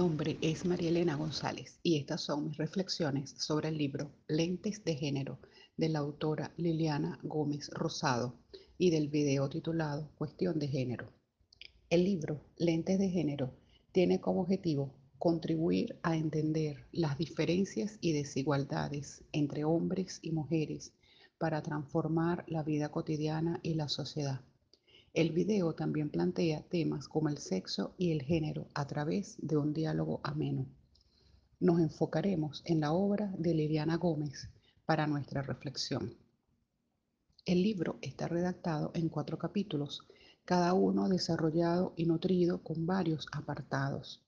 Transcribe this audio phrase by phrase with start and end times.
[0.00, 4.94] nombre es María Elena González y estas son mis reflexiones sobre el libro Lentes de
[4.96, 5.40] Género
[5.76, 8.40] de la autora Liliana Gómez Rosado
[8.78, 11.12] y del video titulado Cuestión de Género.
[11.90, 13.52] El libro Lentes de Género
[13.92, 20.94] tiene como objetivo contribuir a entender las diferencias y desigualdades entre hombres y mujeres
[21.36, 24.40] para transformar la vida cotidiana y la sociedad.
[25.12, 29.72] El video también plantea temas como el sexo y el género a través de un
[29.72, 30.66] diálogo ameno.
[31.58, 34.48] Nos enfocaremos en la obra de Liliana Gómez
[34.86, 36.14] para nuestra reflexión.
[37.44, 40.00] El libro está redactado en cuatro capítulos,
[40.44, 44.22] cada uno desarrollado y nutrido con varios apartados.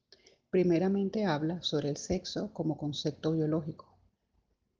[0.51, 3.97] Primeramente habla sobre el sexo como concepto biológico.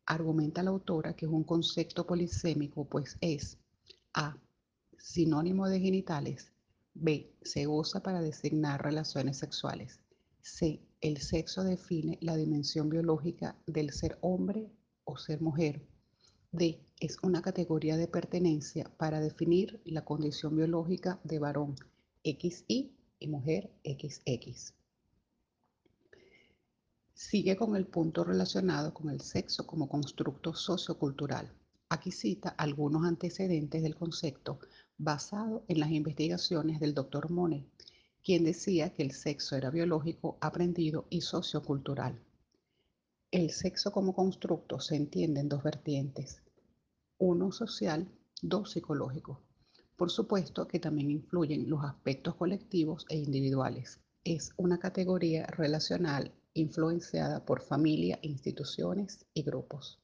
[0.07, 3.57] Argumenta la autora que es un concepto polisémico, pues es
[4.15, 4.37] A
[5.03, 6.53] sinónimo de genitales.
[6.95, 7.35] B.
[7.43, 10.01] Se usa para designar relaciones sexuales.
[10.41, 10.81] C.
[11.01, 14.71] El sexo define la dimensión biológica del ser hombre
[15.05, 15.85] o ser mujer.
[16.53, 16.81] D.
[17.01, 21.75] Es una categoría de pertenencia para definir la condición biológica de varón
[22.23, 24.73] XY y mujer XX.
[27.13, 31.53] Sigue con el punto relacionado con el sexo como constructo sociocultural.
[31.89, 34.61] Aquí cita algunos antecedentes del concepto
[35.03, 37.67] basado en las investigaciones del doctor Monet,
[38.23, 42.21] quien decía que el sexo era biológico, aprendido y sociocultural.
[43.33, 46.41] El sexo como constructo se entiende en dos vertientes,
[47.19, 48.07] uno social,
[48.43, 49.41] dos psicológico.
[49.97, 54.01] Por supuesto que también influyen los aspectos colectivos e individuales.
[54.23, 59.99] Es una categoría relacional influenciada por familia, instituciones y grupos.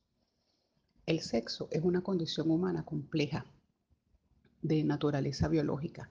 [1.06, 3.46] El sexo es una condición humana compleja
[4.62, 6.10] de naturaleza biológica.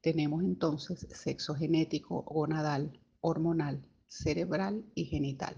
[0.00, 5.56] Tenemos entonces sexo genético, gonadal, hormonal, cerebral y genital.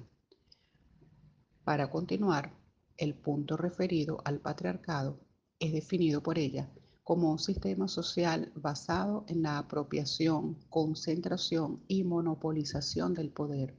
[1.64, 2.52] Para continuar,
[2.96, 5.20] el punto referido al patriarcado
[5.58, 6.70] es definido por ella
[7.02, 13.76] como un sistema social basado en la apropiación, concentración y monopolización del poder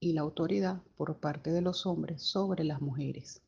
[0.00, 3.42] y la autoridad por parte de los hombres sobre las mujeres.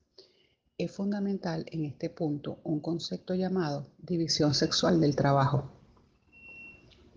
[0.78, 5.70] Es fundamental en este punto un concepto llamado división sexual del trabajo,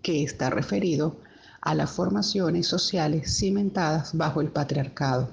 [0.00, 1.16] que está referido
[1.60, 5.28] a las formaciones sociales cimentadas bajo el patriarcado.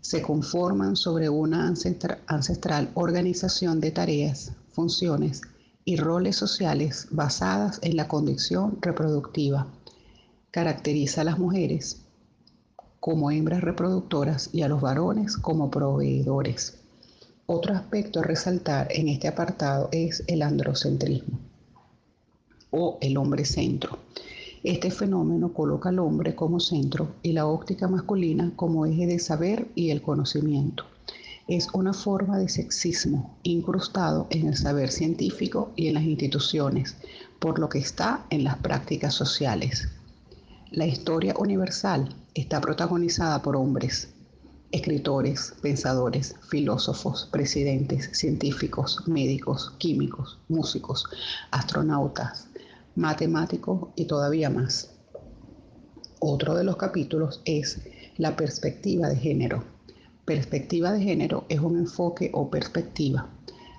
[0.00, 5.42] Se conforman sobre una ancestral organización de tareas, funciones
[5.84, 9.66] y roles sociales basadas en la condición reproductiva.
[10.52, 12.02] Caracteriza a las mujeres
[13.00, 16.77] como hembras reproductoras y a los varones como proveedores.
[17.50, 21.38] Otro aspecto a resaltar en este apartado es el androcentrismo
[22.70, 24.00] o el hombre centro.
[24.62, 29.66] Este fenómeno coloca al hombre como centro y la óptica masculina como eje de saber
[29.74, 30.84] y el conocimiento.
[31.46, 36.96] Es una forma de sexismo incrustado en el saber científico y en las instituciones,
[37.38, 39.88] por lo que está en las prácticas sociales.
[40.70, 44.10] La historia universal está protagonizada por hombres,
[44.70, 51.06] escritores, pensadores, filósofos, presidentes, científicos, médicos, químicos, músicos,
[51.50, 52.48] astronautas,
[52.94, 54.90] matemáticos y todavía más.
[56.20, 57.80] Otro de los capítulos es
[58.18, 59.64] la perspectiva de género.
[60.26, 63.30] Perspectiva de género es un enfoque o perspectiva.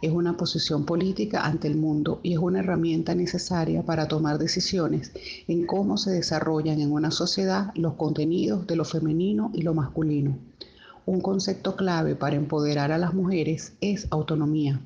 [0.01, 5.11] Es una posición política ante el mundo y es una herramienta necesaria para tomar decisiones
[5.47, 10.39] en cómo se desarrollan en una sociedad los contenidos de lo femenino y lo masculino
[11.09, 14.79] un concepto clave para empoderar a las mujeres es autonomía,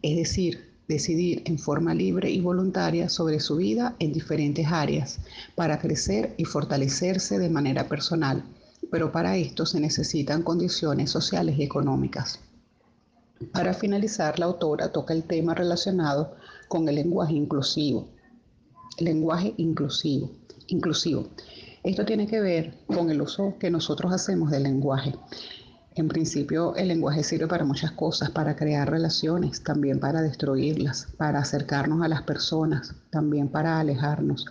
[0.00, 5.18] es decir, decidir en forma libre y voluntaria sobre su vida en diferentes áreas
[5.56, 8.44] para crecer y fortalecerse de manera personal,
[8.92, 12.38] pero para esto se necesitan condiciones sociales y económicas.
[13.52, 16.36] Para finalizar, la autora toca el tema relacionado
[16.68, 18.06] con el lenguaje inclusivo.
[19.00, 20.30] Lenguaje inclusivo.
[20.68, 21.26] Inclusivo.
[21.86, 25.14] Esto tiene que ver con el uso que nosotros hacemos del lenguaje.
[25.96, 31.38] En principio, el lenguaje sirve para muchas cosas, para crear relaciones, también para destruirlas, para
[31.38, 34.44] acercarnos a las personas, también para alejarnos,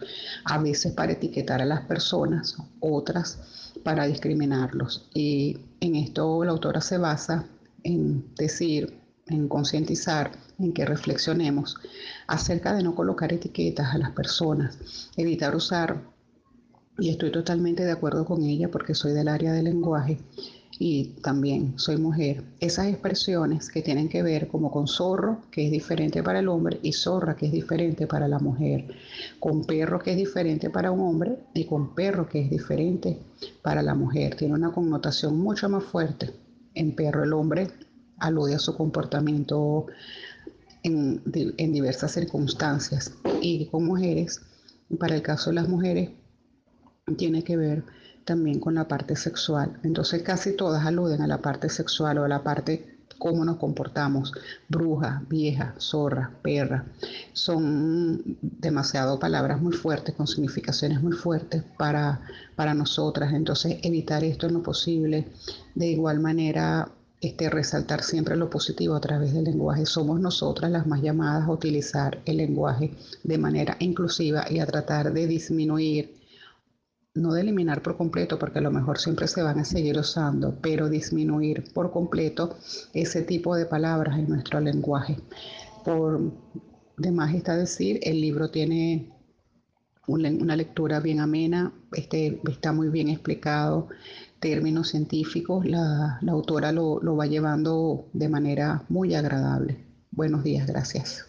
[0.43, 5.07] a veces para etiquetar a las personas, otras para discriminarlos.
[5.13, 7.45] Y en esto la autora se basa
[7.83, 11.77] en decir, en concientizar, en que reflexionemos
[12.25, 16.01] acerca de no colocar etiquetas a las personas, evitar usar
[16.97, 20.17] y estoy totalmente de acuerdo con ella porque soy del área del lenguaje,
[20.77, 22.43] y también soy mujer.
[22.59, 26.79] Esas expresiones que tienen que ver como con zorro, que es diferente para el hombre,
[26.81, 28.87] y zorra, que es diferente para la mujer,
[29.39, 33.17] con perro, que es diferente para un hombre, y con perro, que es diferente
[33.61, 34.35] para la mujer.
[34.35, 36.33] Tiene una connotación mucho más fuerte.
[36.73, 37.67] En perro el hombre
[38.17, 39.87] alude a su comportamiento
[40.83, 44.41] en, en diversas circunstancias y con mujeres,
[44.99, 46.09] para el caso de las mujeres,
[47.17, 47.83] tiene que ver
[48.25, 49.79] también con la parte sexual.
[49.83, 54.33] Entonces casi todas aluden a la parte sexual o a la parte cómo nos comportamos.
[54.67, 56.85] Bruja, vieja, zorra, perra.
[57.33, 62.21] Son demasiado palabras muy fuertes, con significaciones muy fuertes para,
[62.55, 63.33] para nosotras.
[63.33, 65.27] Entonces evitar esto en lo posible.
[65.73, 66.89] De igual manera,
[67.21, 69.85] este, resaltar siempre lo positivo a través del lenguaje.
[69.85, 72.91] Somos nosotras las más llamadas a utilizar el lenguaje
[73.23, 76.24] de manera inclusiva y a tratar de disminuir
[77.15, 80.57] no de eliminar por completo, porque a lo mejor siempre se van a seguir usando,
[80.61, 82.57] pero disminuir por completo
[82.93, 85.17] ese tipo de palabras en nuestro lenguaje.
[85.83, 86.33] Por
[86.97, 89.11] demás está decir, el libro tiene
[90.07, 93.87] una lectura bien amena, este, está muy bien explicado,
[94.39, 99.79] términos científicos, la, autora lo va llevando de manera muy agradable.
[100.11, 101.25] Buenos días, gracias.